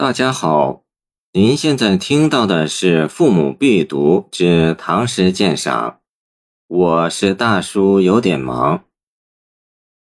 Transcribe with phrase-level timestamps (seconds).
[0.00, 0.84] 大家好，
[1.32, 5.90] 您现在听到的是《父母必读之唐诗鉴赏》，
[6.68, 8.84] 我是大叔，有点忙。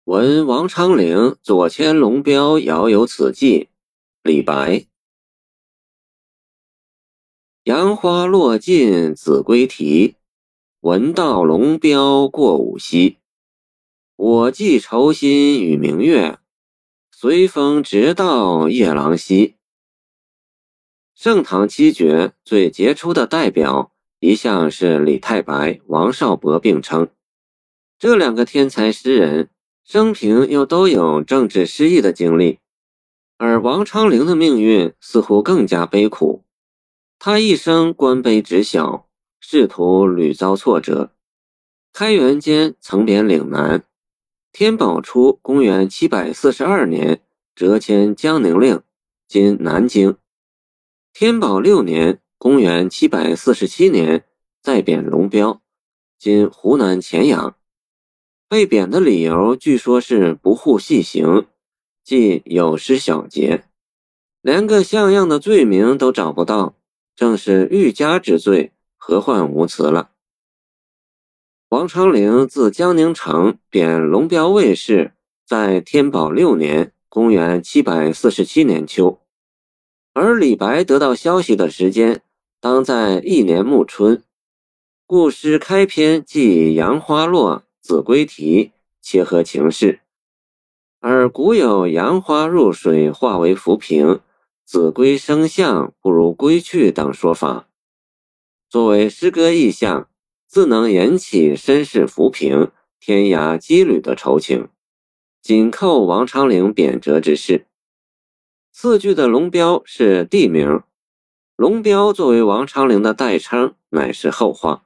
[0.06, 3.68] 闻王昌龄左迁龙标，遥有此寄。
[4.24, 4.86] 李白。
[7.66, 10.16] 杨花落尽子规啼，
[10.80, 13.18] 闻道龙标过五溪。
[14.16, 16.40] 我寄愁心与明月，
[17.12, 19.58] 随风直到夜郎西。
[21.24, 27.10] 盛唐七绝最杰出的代表，一向是李太白、王少伯并称。
[28.00, 29.52] 这两个天才诗人，
[29.84, 32.58] 生平又都有政治失意的经历，
[33.38, 36.44] 而王昌龄的命运似乎更加悲苦。
[37.20, 39.08] 他一生官卑职小，
[39.40, 41.12] 仕途屡遭挫折。
[41.94, 43.84] 开元间曾贬岭南，
[44.52, 47.22] 天宝初（公元742年）
[47.56, 48.82] 谪迁江宁令
[49.30, 50.18] （今南京）。
[51.14, 54.24] 天宝六年（公元747年）
[54.64, 55.62] 再贬龙标
[56.18, 57.56] （今湖南乾阳）。
[58.48, 61.48] 被贬的理由据说是不护细行，
[62.04, 63.66] 即有失小节，
[64.42, 66.76] 连个像样的罪名都找不到。
[67.14, 70.12] 正是欲加之罪，何患无辞了。
[71.70, 75.14] 王昌龄自江宁城贬龙标卫士，
[75.46, 79.21] 在天宝六年（公元747年）秋，
[80.14, 82.22] 而李白得到消息的时间，
[82.60, 84.24] 当在一年暮春。
[85.06, 90.02] 故诗开篇即“杨花落，子规啼”，切合情势。
[91.00, 94.20] 而古有“杨花入水化为浮萍”。
[94.64, 97.68] 子规声相不如归去等说法，
[98.70, 100.08] 作为诗歌意象，
[100.48, 104.70] 自能引起身世浮萍、天涯羁旅的愁情，
[105.42, 107.66] 紧扣王昌龄贬谪之事。
[108.74, 110.82] 四句的龙标是地名，
[111.58, 114.86] 龙标作为王昌龄的代称，乃是后话。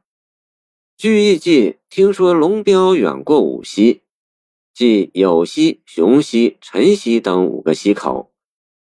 [0.97, 4.01] 据意记，听说龙标远过五溪，
[4.74, 8.34] 即有溪、雄溪、辰溪等五个溪口。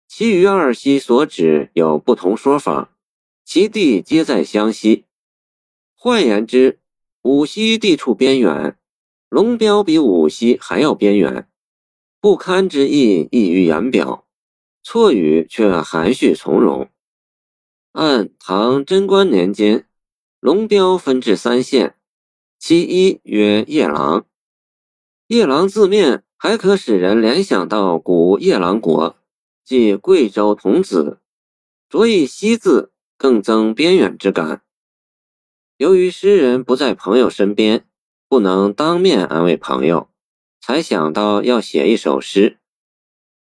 [0.09, 2.97] 其余二溪所指有不同说法，
[3.44, 5.04] 其地皆在湘西。
[5.94, 6.81] 换言之，
[7.22, 8.78] 五溪地处边远，
[9.28, 11.47] 龙标比五溪还要边远，
[12.20, 14.22] 不堪之意溢于言表。
[14.84, 16.91] 错语却含蓄从容。
[17.93, 19.89] 按唐贞观年间，
[20.41, 21.97] 龙标分治三县，
[22.59, 24.27] 其一曰夜郎。
[25.28, 29.17] 夜郎字面还可使人联想到古夜郎国。
[29.65, 31.21] 即贵州童子，
[31.89, 34.62] 着以“西”字，更增边远之感。
[35.78, 37.87] 由于诗人不在朋友身边，
[38.28, 40.11] 不能当面安慰朋友，
[40.61, 42.59] 才想到要写一首诗。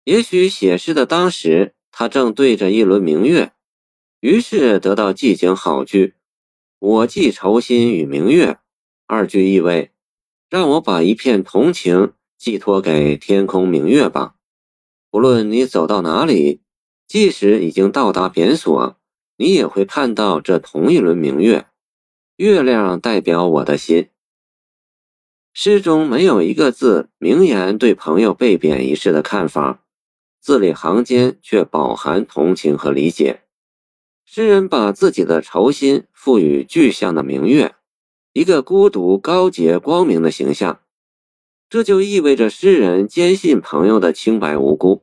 [0.05, 3.53] 也许写诗的当时，他正对着一轮明月，
[4.19, 6.13] 于是得到寄景好句
[6.77, 8.59] ：“我寄愁心与明月。”
[9.07, 9.91] 二句意味：
[10.47, 14.35] 让我把一片同情寄托给天空明月吧。
[15.11, 16.61] 无论你走到哪里，
[17.07, 18.97] 即使已经到达贬所，
[19.37, 21.65] 你也会看到这同一轮明月。
[22.35, 24.09] 月亮代表我的心。
[25.51, 29.84] 诗中没有一个字明言对朋友被贬一事的看法，
[30.45, 33.41] 字里行间却饱含同情和理解。
[34.25, 37.73] 诗人把自己的愁心赋予具象的明月，
[38.31, 40.81] 一个孤独、高洁、光明的形象。
[41.67, 45.01] 这就意味着诗人坚信朋友的清白无辜。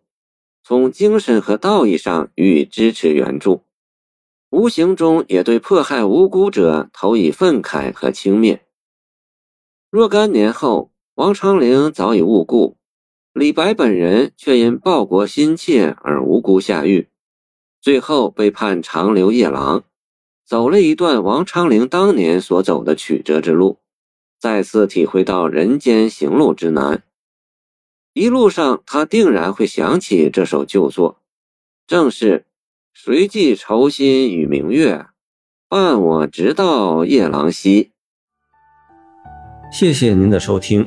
[0.63, 3.65] 从精神和道义上予以支持援助，
[4.51, 8.61] 无形中也对迫害无辜者投以愤慨和轻蔑。
[9.91, 12.77] 若干年后，王昌龄早已误故，
[13.33, 17.09] 李白本人却因报国心切而无辜下狱，
[17.81, 19.85] 最后被判长流夜郎，
[20.45, 23.79] 走了一段王昌龄当年所走的曲折之路，
[24.39, 27.05] 再次体会到人间行路之难。
[28.13, 31.23] 一路上，他定然会想起这首旧作，
[31.87, 32.45] 正是
[32.93, 35.07] “谁寄愁心与明月，
[35.71, 37.93] 伴我直到夜郎西”。
[39.73, 40.87] 谢谢您的收听，